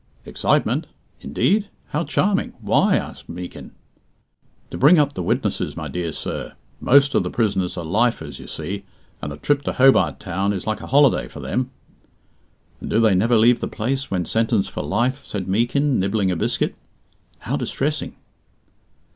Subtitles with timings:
[0.25, 0.87] "Excitement!
[1.19, 1.69] Indeed?
[1.89, 2.53] How charming!
[2.59, 3.71] Why?" asked Meekin.
[4.71, 6.53] "To bring up the witnesses, my dear sir.
[6.79, 8.83] Most of the prisoners are Lifers, you see,
[9.21, 11.69] and a trip to Hobart Town is like a holiday for them."
[12.79, 16.35] "And do they never leave the place when sentenced for life?" said Meekin, nibbling a
[16.35, 16.73] biscuit.
[17.41, 18.15] "How distressing!"